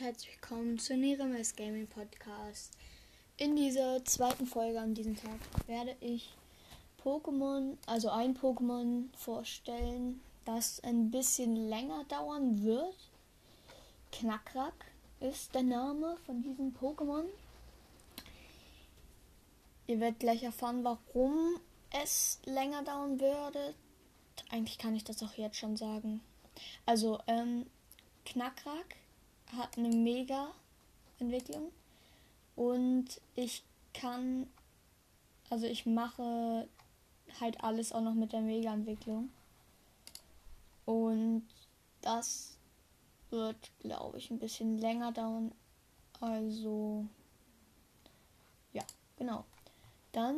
[0.00, 2.72] herzlich willkommen zu Neremes Gaming Podcast.
[3.36, 6.32] In dieser zweiten Folge an diesem Tag werde ich
[7.04, 12.96] Pokémon, also ein Pokémon vorstellen, das ein bisschen länger dauern wird.
[14.12, 14.86] Knackrack
[15.20, 17.26] ist der Name von diesem Pokémon.
[19.86, 21.60] Ihr werdet gleich erfahren, warum
[22.02, 23.74] es länger dauern würde.
[24.48, 26.22] Eigentlich kann ich das auch jetzt schon sagen.
[26.86, 27.66] Also, ähm,
[28.24, 28.96] Knackrack
[29.56, 31.72] hat eine Mega-Entwicklung
[32.56, 34.46] und ich kann,
[35.48, 36.68] also ich mache
[37.40, 39.30] halt alles auch noch mit der Mega-Entwicklung
[40.84, 41.46] und
[42.02, 42.56] das
[43.30, 45.52] wird, glaube ich, ein bisschen länger dauern.
[46.20, 47.06] Also,
[48.72, 48.82] ja,
[49.16, 49.44] genau.
[50.12, 50.36] Dann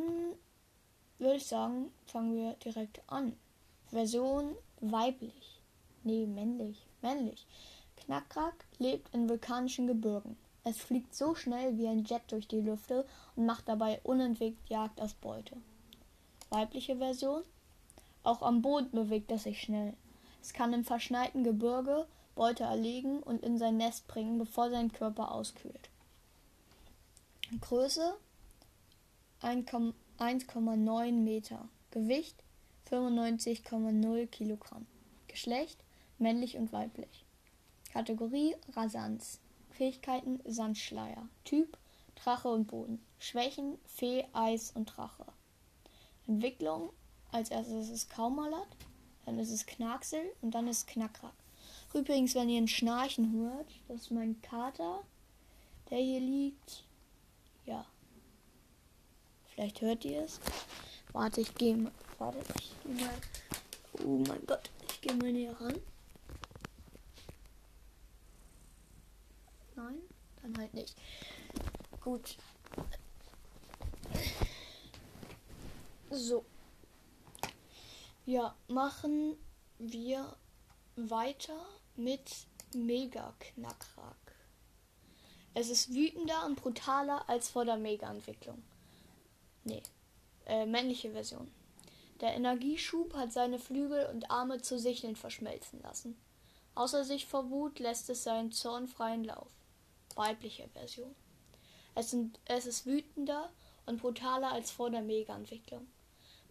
[1.17, 3.35] würde ich sagen, fangen wir direkt an.
[3.89, 5.61] Version weiblich.
[6.03, 6.85] Nee, männlich.
[7.01, 7.45] Männlich.
[8.05, 10.37] Knackrack lebt in vulkanischen Gebirgen.
[10.65, 15.01] Es fliegt so schnell wie ein Jet durch die Lüfte und macht dabei unentwegt Jagd
[15.01, 15.57] auf Beute.
[16.49, 17.43] Weibliche Version?
[18.23, 19.93] Auch am Boden bewegt es sich schnell.
[20.41, 25.31] Es kann im verschneiten Gebirge Beute erlegen und in sein Nest bringen, bevor sein Körper
[25.31, 25.89] auskühlt.
[27.61, 28.15] Größe
[29.41, 31.67] 1,9 Meter.
[31.91, 32.35] Gewicht
[32.89, 34.85] 95,0 Kilogramm.
[35.27, 35.79] Geschlecht
[36.17, 37.25] männlich und weiblich.
[37.93, 39.39] Kategorie Rasanz.
[39.69, 41.29] Fähigkeiten Sandschleier.
[41.45, 41.77] Typ
[42.15, 42.99] Drache und Boden.
[43.19, 45.25] Schwächen Fee, Eis und Drache.
[46.27, 46.89] Entwicklung
[47.31, 48.67] als erstes ist es Kaumalat,
[49.25, 51.35] dann ist es Knacksel und dann ist Knackrack.
[51.93, 55.03] Übrigens, wenn ihr ein Schnarchen hört, das ist mein Kater,
[55.91, 56.85] der hier liegt.
[57.65, 57.85] Ja.
[59.49, 60.39] Vielleicht hört ihr es.
[61.11, 61.91] Warte, ich gehe mal.
[62.17, 63.15] Warte, ich gehe mal.
[64.03, 65.79] Oh mein Gott, ich gehe mal näher ran.
[70.53, 70.95] Dann halt nicht.
[72.01, 72.37] Gut.
[76.09, 76.45] So.
[78.25, 79.35] Ja, machen
[79.79, 80.35] wir
[80.95, 81.65] weiter
[81.95, 82.31] mit
[82.73, 84.15] Mega Knackrack.
[85.55, 88.63] Es ist wütender und brutaler als vor der Mega-Entwicklung.
[89.63, 89.83] Nee,
[90.45, 91.51] äh, männliche Version.
[92.21, 96.17] Der Energieschub hat seine Flügel und Arme zu Sicheln verschmelzen lassen.
[96.75, 99.51] Außer sich vor Wut lässt es seinen Zorn freien Lauf
[100.17, 101.15] weibliche Version.
[101.95, 103.51] Es, sind, es ist wütender
[103.85, 105.87] und brutaler als vor der Mega-Entwicklung.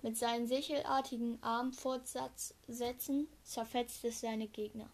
[0.02, 4.88] Mit seinen sichelartigen Armfortsätzen zerfetzt es seine Gegner.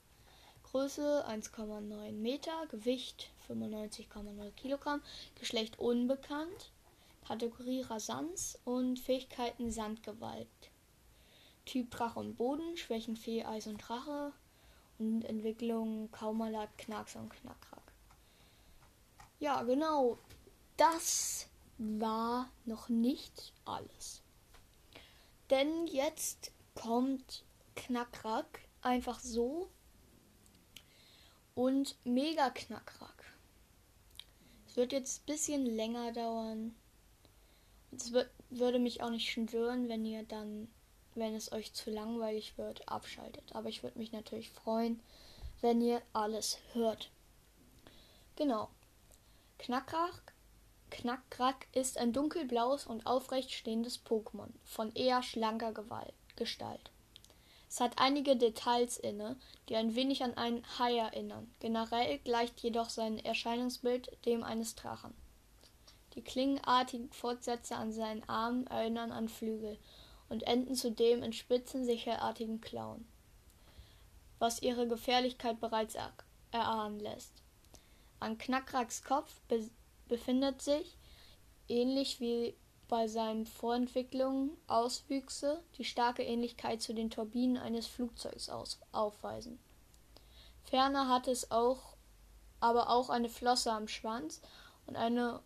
[0.64, 5.02] Größe 1,9 Meter, Gewicht 95,0 Kilogramm,
[5.40, 6.72] Geschlecht unbekannt,
[7.26, 10.46] Kategorie Rasanz und Fähigkeiten Sandgewalt.
[11.64, 14.32] Typ Drache und Boden, Schwächen Fee, Eis und Drache
[14.98, 17.87] und Entwicklung Kaumalat, Knacks und Knackrack.
[19.38, 20.18] Ja, genau.
[20.76, 24.22] Das war noch nicht alles.
[25.50, 27.44] Denn jetzt kommt
[27.76, 29.68] Knackrack einfach so
[31.54, 33.24] und mega Knackrack.
[34.66, 36.74] Es wird jetzt ein bisschen länger dauern.
[37.92, 38.12] Es
[38.50, 40.68] würde mich auch nicht stören, wenn ihr dann,
[41.14, 43.54] wenn es euch zu langweilig wird, abschaltet.
[43.54, 45.00] Aber ich würde mich natürlich freuen,
[45.60, 47.10] wenn ihr alles hört.
[48.36, 48.68] Genau.
[49.58, 50.32] Knackrack,
[50.90, 56.90] Knackrack ist ein dunkelblaues und aufrecht stehendes Pokémon von eher schlanker Gewalt, Gestalt.
[57.68, 59.36] Es hat einige Details inne,
[59.68, 61.52] die ein wenig an einen Hai erinnern.
[61.60, 65.12] Generell gleicht jedoch sein Erscheinungsbild dem eines Drachen.
[66.14, 69.78] Die klingenartigen Fortsätze an seinen Armen erinnern an Flügel
[70.30, 73.06] und enden zudem in spitzen, sichelartigen Klauen,
[74.38, 75.96] was ihre Gefährlichkeit bereits
[76.52, 77.42] erahnen lässt.
[78.20, 79.68] An Knackracks Kopf be
[80.08, 80.96] befindet sich,
[81.68, 82.56] ähnlich wie
[82.88, 88.48] bei seinen Vorentwicklungen, Auswüchse, die starke Ähnlichkeit zu den Turbinen eines Flugzeugs
[88.92, 89.58] aufweisen.
[90.64, 91.98] Ferner hat es auch
[92.60, 94.40] aber auch eine Flosse am Schwanz
[94.86, 95.40] und eine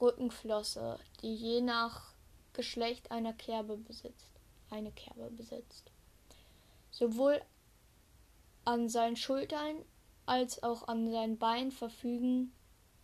[0.00, 2.12] Rückenflosse, die je nach
[2.52, 4.32] Geschlecht einer Kerbe besitzt,
[4.70, 5.90] eine Kerbe besitzt.
[6.90, 7.40] Sowohl
[8.64, 9.84] an seinen Schultern
[10.28, 12.52] als auch an seinen Beinen verfügen,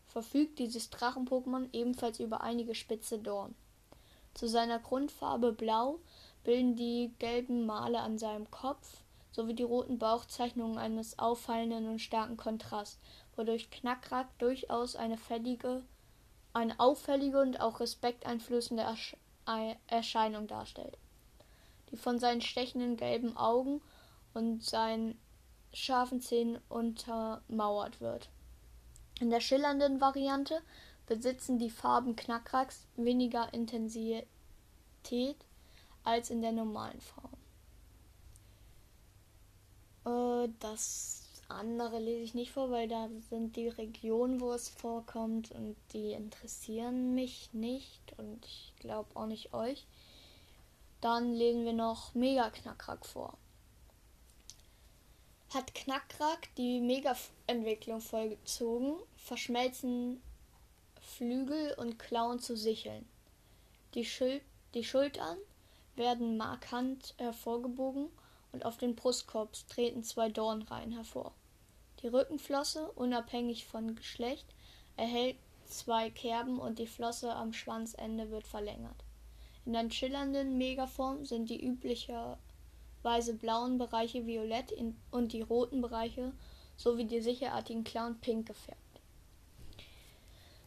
[0.07, 3.55] verfügt dieses Drachen-Pokémon ebenfalls über einige spitze Dorn.
[4.35, 6.01] Zu seiner Grundfarbe Blau
[6.45, 12.37] bilden die gelben Male an seinem Kopf sowie die roten Bauchzeichnungen eines auffallenden und starken
[12.37, 13.01] Kontrast,
[13.35, 15.83] wodurch Knackrack durchaus eine fällige,
[16.53, 19.17] eine auffällige und auch respekteinflößende Ersch
[19.89, 20.97] Erscheinung darstellt,
[21.91, 23.83] die von seinen stechenden gelben Augen
[24.33, 25.19] und seinen
[25.75, 28.31] scharfen Zähnen untermauert wird.
[29.21, 30.63] In der schillernden Variante
[31.07, 34.27] besitzen die Farben Knackracks weniger Intensität
[36.03, 37.35] als in der normalen Form.
[40.07, 45.51] Äh, das andere lese ich nicht vor, weil da sind die Regionen, wo es vorkommt
[45.53, 49.87] und die interessieren mich nicht und ich glaube auch nicht euch.
[51.01, 53.37] Dann lesen wir noch Mega Knackrack vor.
[55.55, 60.21] Hat Knackrack die Mega-Entwicklung vollgezogen, verschmelzen
[61.01, 63.09] Flügel und Klauen zu Sicheln.
[63.95, 64.41] Die, Schul
[64.75, 65.39] die Schultern
[65.95, 68.09] werden markant hervorgebogen
[68.51, 71.33] und auf den Brustkorb treten zwei Dornreihen hervor.
[72.03, 74.47] Die Rückenflosse, unabhängig von Geschlecht,
[74.97, 75.37] erhält
[75.67, 79.05] zwei Kerben und die Flosse am Schwanzende wird verlängert.
[79.65, 81.63] In der schillernden Megaform sind die
[83.05, 84.73] üblicherweise blauen Bereiche violett
[85.11, 86.33] und die roten Bereiche
[86.77, 88.81] sowie die sicherartigen Klauen pink gefärbt.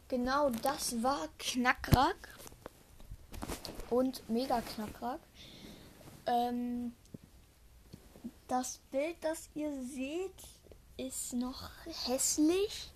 [0.08, 2.38] Genau das war Knackrack
[3.90, 5.20] und Mega Knackrack.
[6.26, 6.94] Ähm,
[8.46, 10.32] das Bild, das ihr seht,
[10.96, 11.70] ist noch
[12.06, 12.90] hässlich,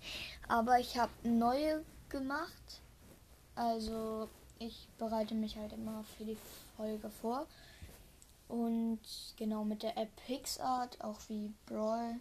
[0.47, 2.81] aber ich habe neue gemacht.
[3.55, 6.37] Also ich bereite mich halt immer für die
[6.77, 7.45] Folge vor.
[8.53, 9.01] Und
[9.35, 12.19] genau mit der App PixArt, auch wie Brawlcast.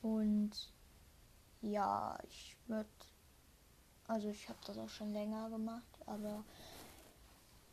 [0.00, 0.72] Und
[1.60, 2.88] ja, ich würde.
[4.06, 6.46] Also ich habe das auch schon länger gemacht, aber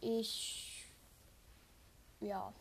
[0.01, 0.85] ich
[2.19, 2.51] ja.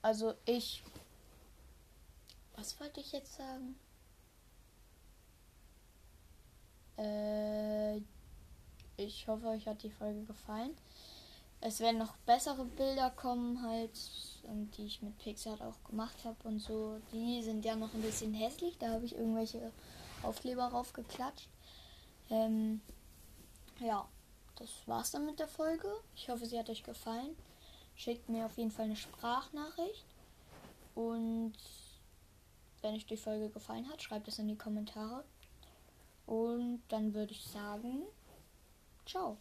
[0.00, 0.82] Also ich.
[2.56, 3.78] Was wollte ich jetzt sagen?
[6.96, 8.00] Äh,
[9.04, 10.76] ich hoffe, euch hat die Folge gefallen.
[11.60, 13.90] Es werden noch bessere Bilder kommen, halt,
[14.76, 16.98] die ich mit Pixar auch gemacht habe und so.
[17.12, 18.78] Die sind ja noch ein bisschen hässlich.
[18.78, 19.70] Da habe ich irgendwelche
[20.22, 21.48] Aufkleber draufgeklatscht.
[22.30, 22.80] Ähm,
[23.78, 24.08] ja
[24.60, 25.88] das war's dann mit der Folge.
[26.14, 27.34] Ich hoffe, sie hat euch gefallen.
[27.94, 30.04] Schickt mir auf jeden Fall eine Sprachnachricht.
[30.94, 31.54] Und
[32.82, 35.24] wenn euch die Folge gefallen hat, schreibt es in die Kommentare.
[36.26, 38.02] Und dann würde ich sagen,
[39.10, 39.36] 瘦